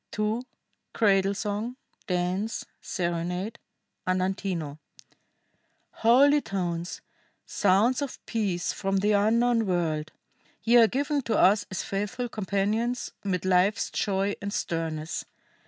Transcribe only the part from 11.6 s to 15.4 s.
as faithful companions 'mid life's joy and sternness!